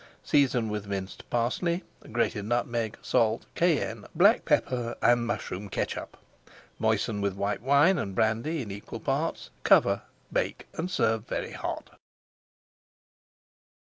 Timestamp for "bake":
10.33-10.65